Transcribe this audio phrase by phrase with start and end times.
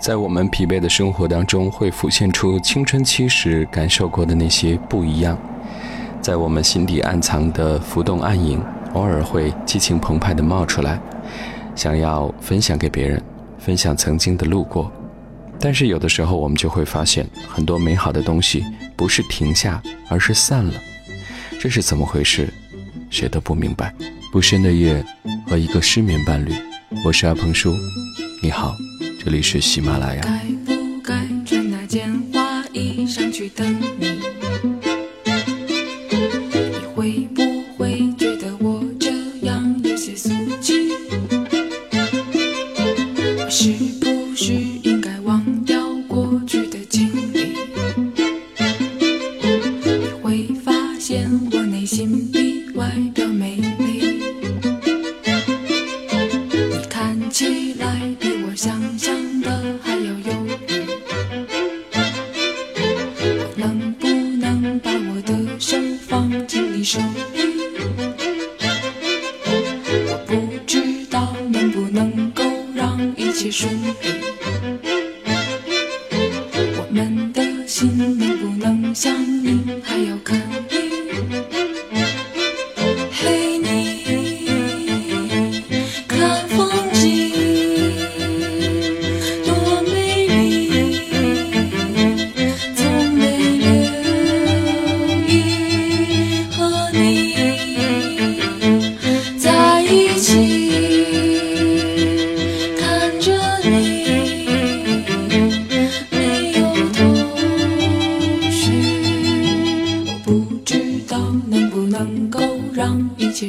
[0.00, 5.38] 在我们疲惫的生活当中，会浮现出青春期时感受过的那些不一样，
[6.22, 10.98] 在我们心底暗藏的浮动暗影，偶尔会激情澎湃地冒出来，
[11.76, 13.22] 想要分享给别人，
[13.58, 14.90] 分享曾经的路过。
[15.60, 18.64] 但是有的时候，我们就会发现，很多美好的东西
[18.96, 20.72] 不是停下，而是散了。
[21.60, 22.50] 这是怎么回事？
[23.10, 23.94] 谁都不明白。
[24.32, 25.04] 不深的夜
[25.46, 26.54] 和一个失眠伴侣，
[27.04, 27.74] 我是阿鹏叔，
[28.42, 28.74] 你好。
[29.22, 30.22] 这里是喜马拉雅。
[30.22, 34.18] 该不该穿那件花衣裳去等你？
[36.54, 39.10] 你会不会觉得我这
[39.42, 40.30] 样有些俗
[40.62, 40.88] 气？
[43.36, 45.78] 我是不是应该忘掉
[46.08, 47.52] 过去的经历？
[49.84, 53.19] 你会发现我内心比外表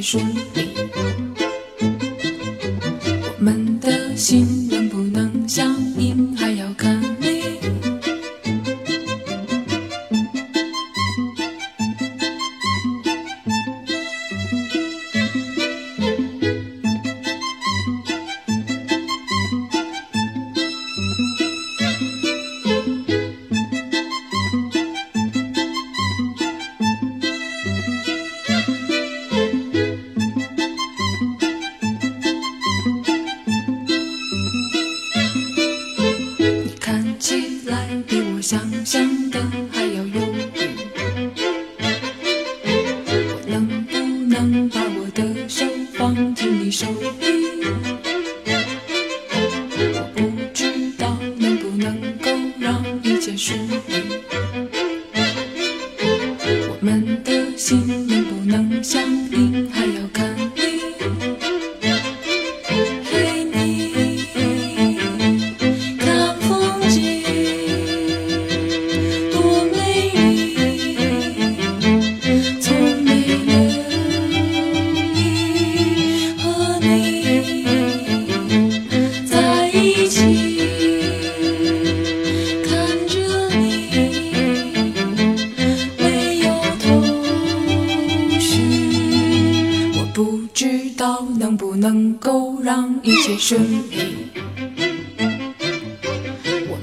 [0.01, 0.60] 你说。
[44.41, 45.63] 想把我的手
[45.93, 46.87] 放进你手
[47.21, 47.40] 里？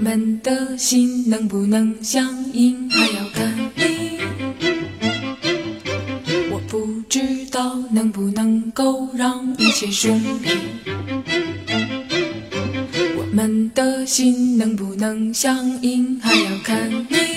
[0.08, 4.18] 们的心能不能相应，还要看你。
[6.50, 7.20] 我不知
[7.50, 10.48] 道能不能够让一切顺利。
[13.18, 17.27] 我们的心能不能相应，还要看你。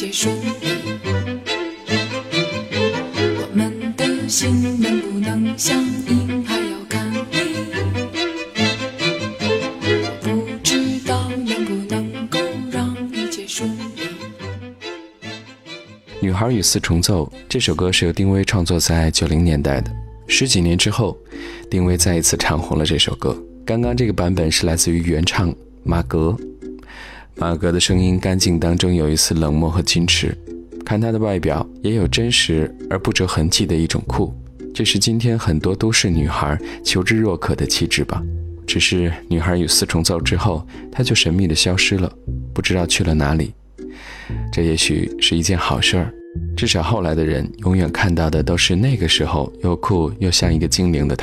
[0.00, 0.46] 切顺利。
[3.36, 7.18] 我们的心能不能相应，还要看你。
[9.92, 12.38] 我不知道能不能够
[12.70, 13.82] 让一切顺利。
[16.18, 19.92] 《女孩与四重奏》这首歌是由丁薇创作在九零年代的。
[20.26, 21.14] 十几年之后，
[21.70, 23.38] 丁薇再一次唱红了这首歌。
[23.66, 26.34] 刚刚这个版本是来自于原唱马格，
[27.40, 30.36] 马格的声音干净当中有一丝冷漠和矜持，
[30.84, 34.30] 看他的外表也有真实而不着痕迹的一种酷，
[34.74, 38.22] 这是今天很多都市女孩求知若渴的气质吧。
[38.66, 42.12] 只是女孩与四重奏之后，他就神秘的消失了，
[42.52, 43.54] 不知道去了哪里。
[44.52, 46.12] 这也许是一件好事儿，
[46.54, 51.16] 至少后来的人永远看到的都是那个时候又酷又像一个精灵的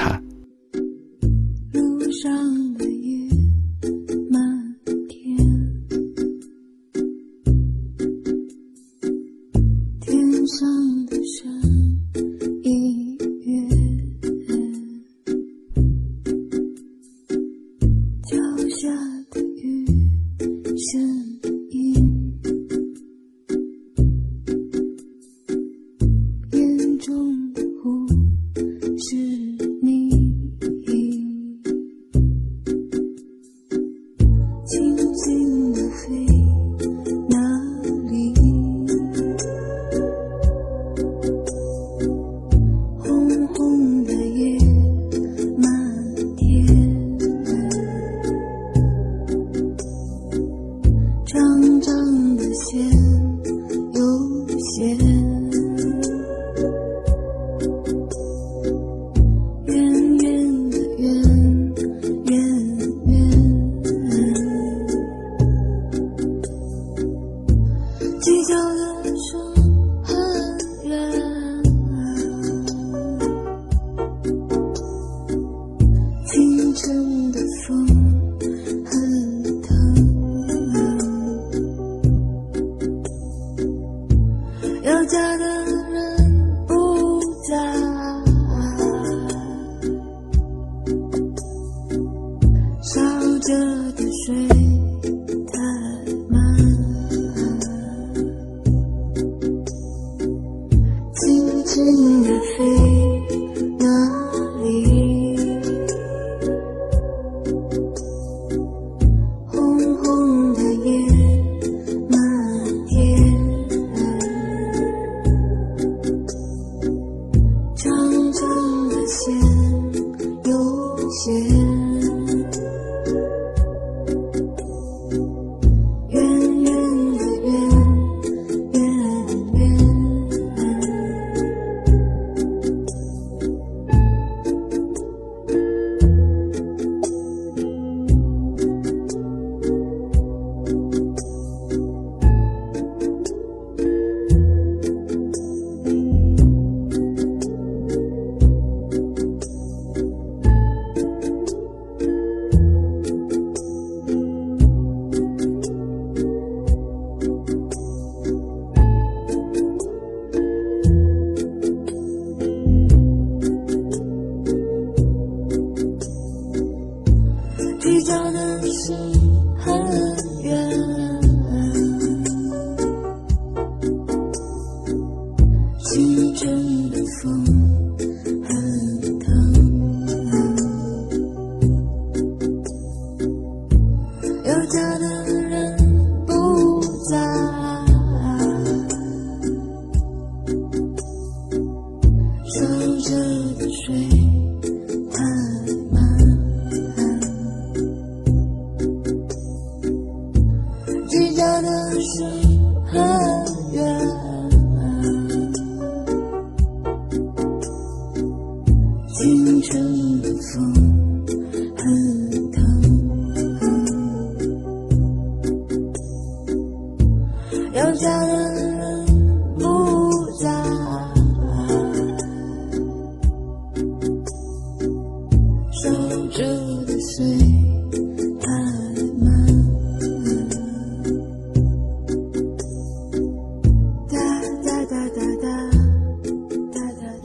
[209.17, 209.47] 他。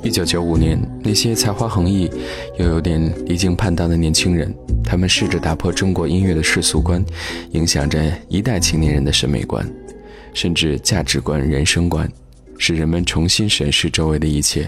[0.02, 0.51] 一九九五
[1.12, 2.10] 年，那些才华横溢
[2.58, 4.52] 又有点离经叛道的年轻人，
[4.82, 7.04] 他们试着打破中国音乐的世俗观，
[7.50, 9.70] 影响着一代青年人的审美观，
[10.32, 12.10] 甚至价值观、人生观，
[12.56, 14.66] 使人们重新审视周围的一切。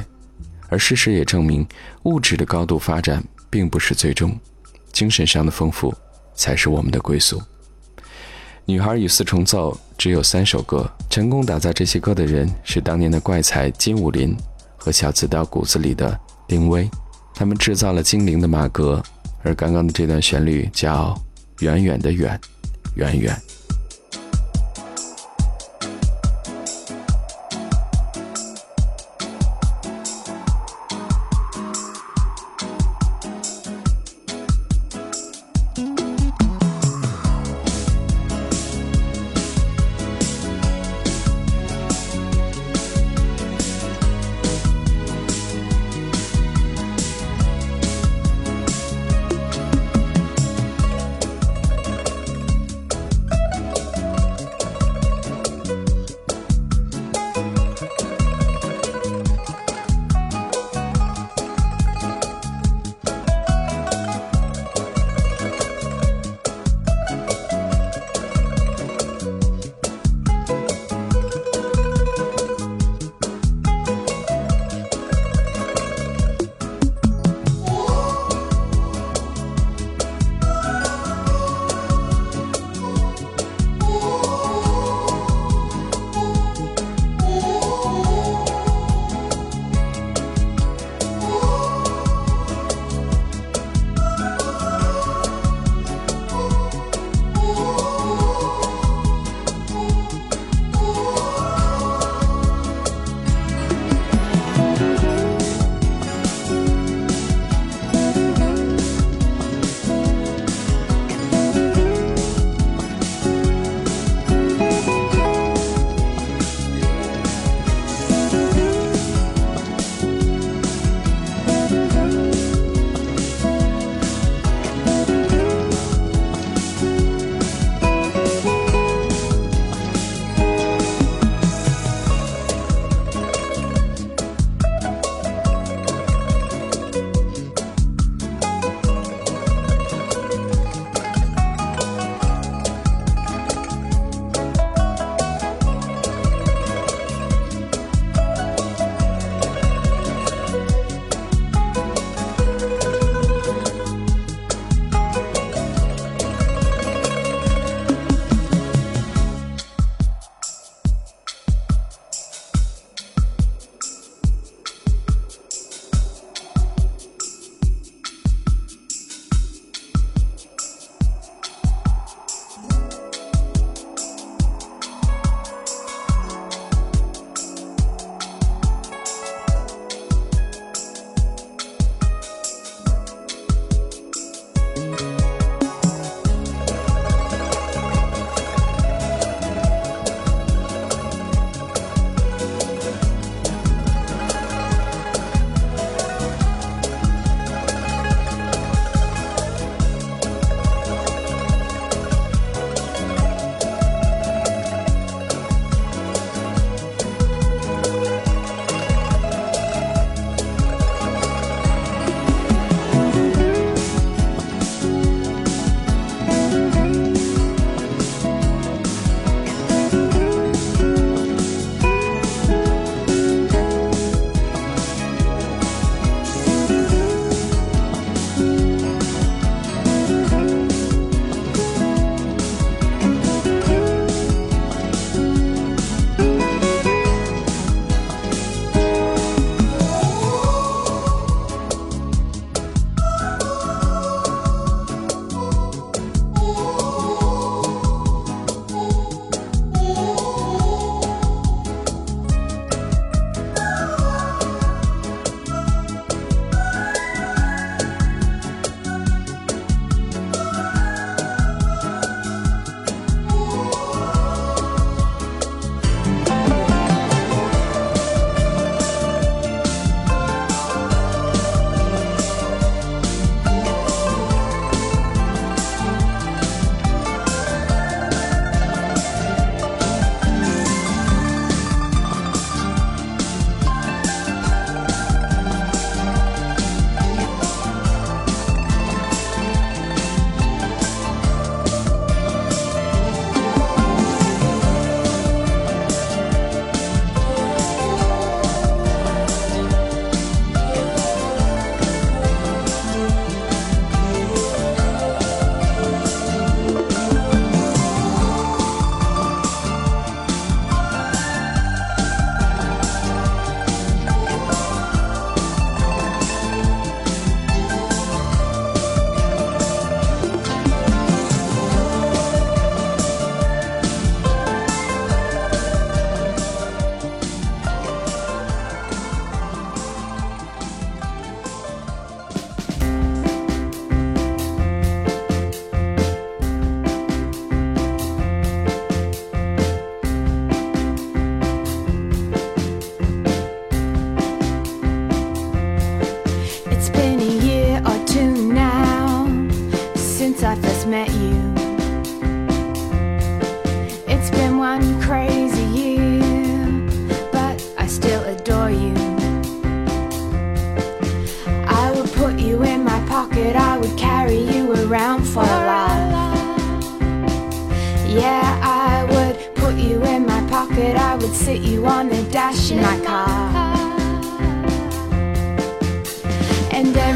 [0.69, 1.67] 而事实也证明，
[2.03, 4.39] 物质的高度发展并不是最终，
[4.93, 5.95] 精神上的丰富
[6.35, 7.41] 才是我们的归宿。
[8.67, 14.37] 女孩与四重奏只有三首歌，成功打造这些歌的人是当年的怪才金武林。
[14.77, 16.91] 和小刺刀骨子里的丁薇，
[17.35, 19.03] 他们制造了精灵的马格，
[19.43, 21.15] 而刚刚的这段旋律叫
[21.65, 22.39] 《远远的远，
[22.97, 23.35] 远远》。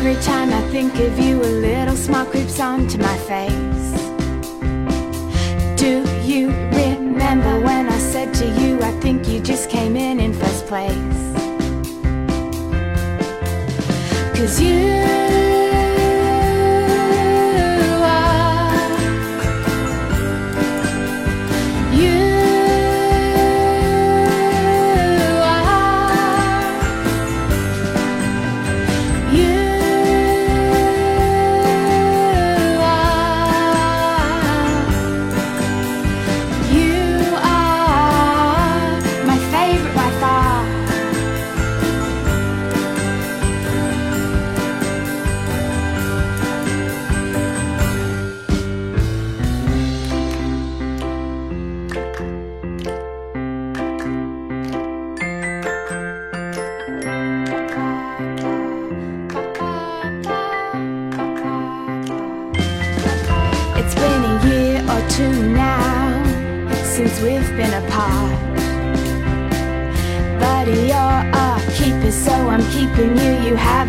[0.09, 3.93] Every time I think of you, a little smile creeps onto my face.
[5.77, 10.33] Do you remember when I said to you, I think you just came in in
[10.33, 11.19] first place?
[14.35, 15.48] Cause you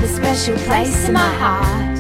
[0.10, 1.98] special place in my heart.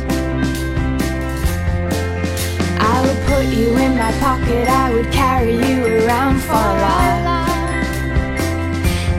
[2.81, 7.39] I would put you in my pocket, I would carry you around for a while.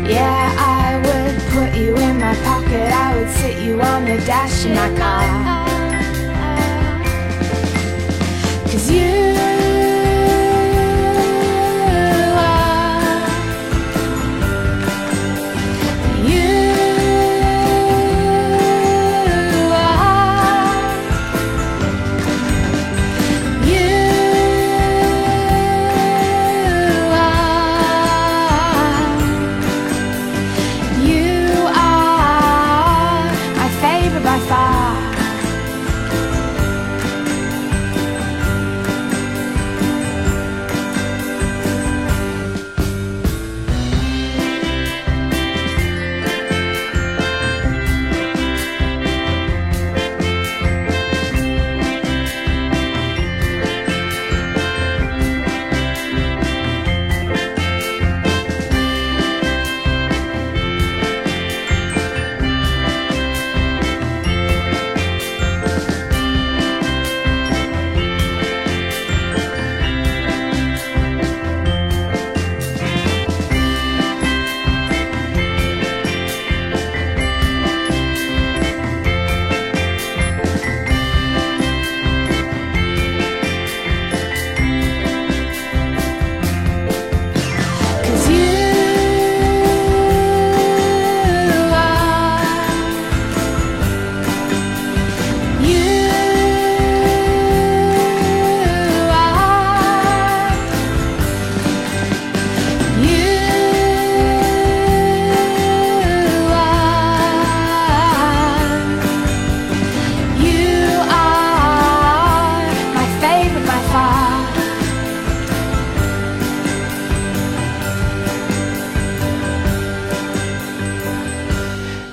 [0.09, 4.65] Yeah, I would put you in my pocket, I would sit you on the dash
[4.67, 5.60] in my car.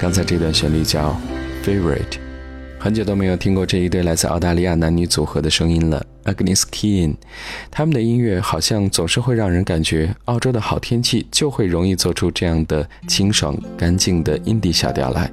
[0.07, 1.19] 刚才这段旋律叫
[1.67, 1.97] 《Favorite》，
[2.79, 6.01] 很久都没有听过这一对来自澳大利亚男女组合的声音了。
[6.23, 7.15] Agnes Keen，
[7.69, 15.29] 他们的音乐好像总是会让人感觉，澳洲的好天气就会容易做出这样的清爽干净的印地小调来。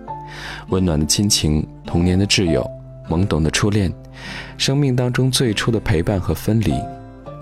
[0.71, 2.69] 温暖的亲情，童年的挚友，
[3.09, 3.93] 懵懂的初恋，
[4.59, 6.75] 生命当中最初的陪伴和分离，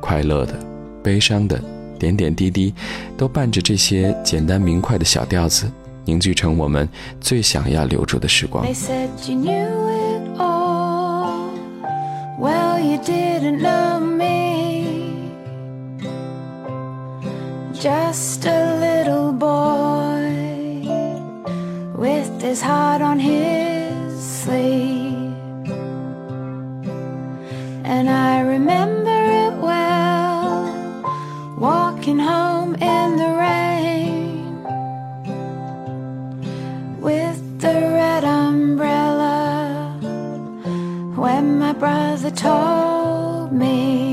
[0.02, 0.54] 快乐的、
[1.02, 1.58] 悲伤的，
[1.98, 2.74] 点点滴滴，
[3.16, 5.66] 都伴着这些简单明快的小调子。
[6.05, 6.87] 凝聚成我们
[7.19, 8.65] 最想要留住的时光。
[8.65, 11.49] They said you knew it all.
[12.39, 15.31] Well, you didn't know me.
[17.73, 20.87] Just a little boy
[21.95, 25.35] with his heart on his sleeve.
[27.83, 30.71] And I remember it well,
[31.57, 33.50] walking home in the rain
[42.34, 44.11] Told me.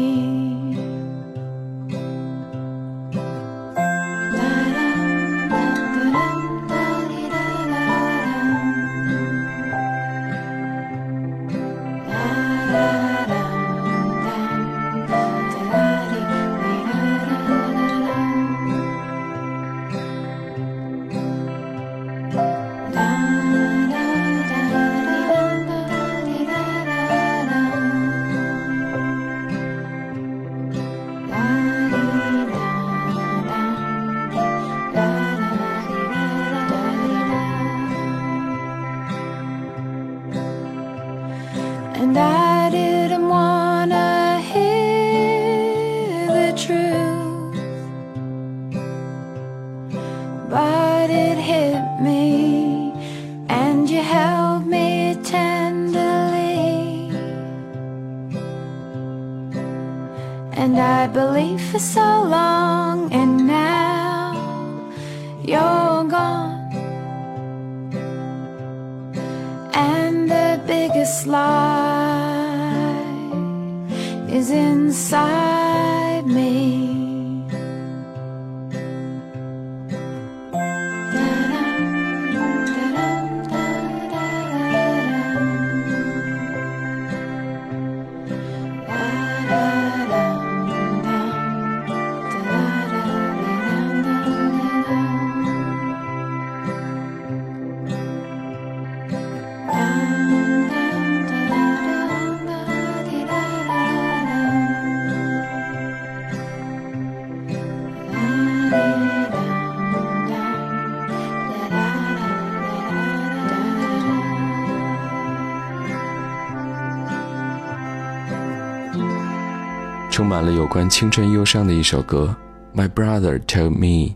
[120.41, 122.36] 了有关青春忧伤的一首歌
[122.78, 124.13] 《My Brother Told Me》，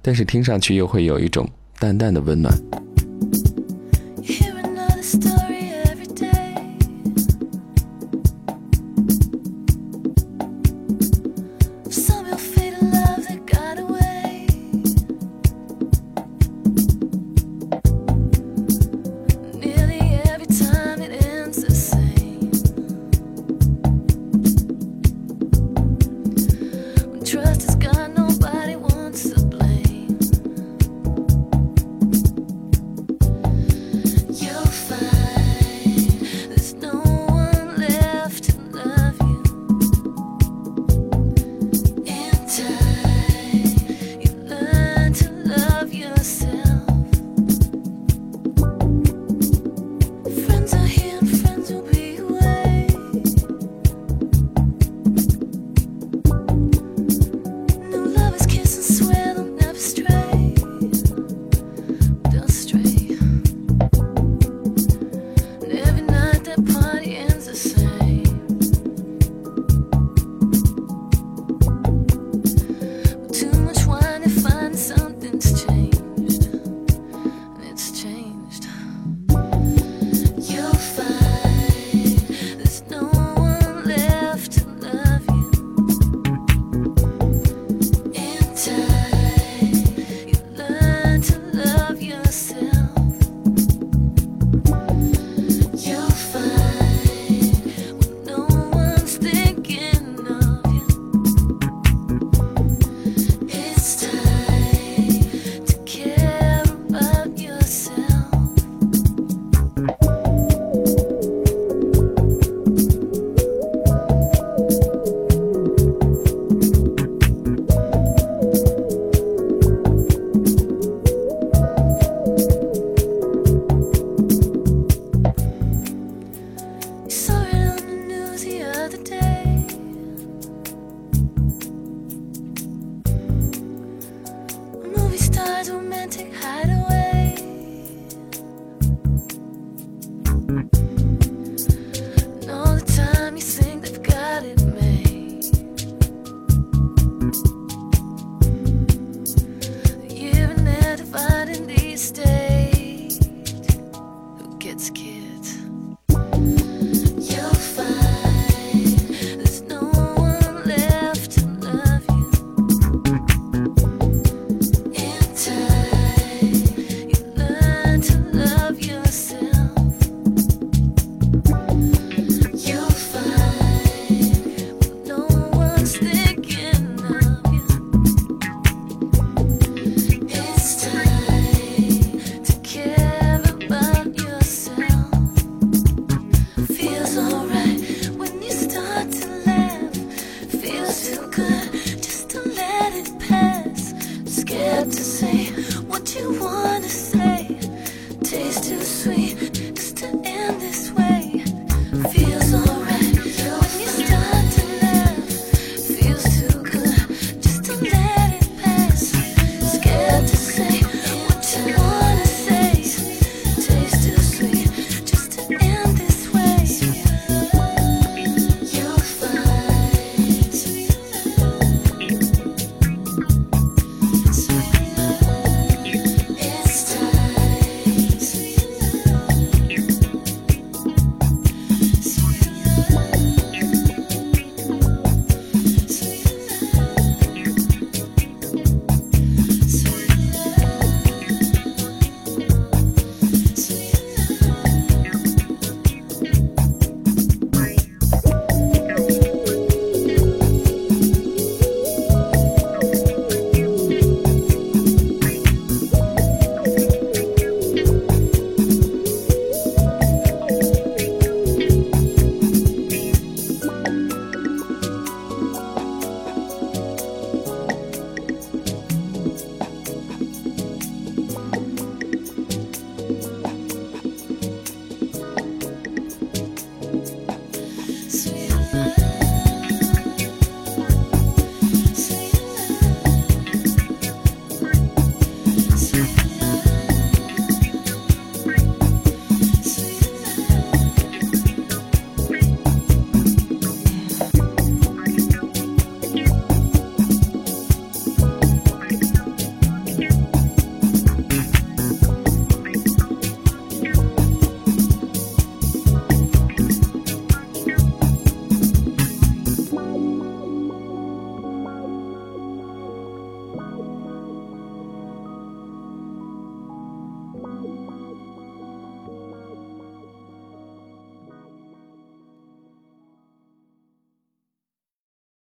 [0.00, 2.52] 但是听上去又会有一种淡淡的温暖。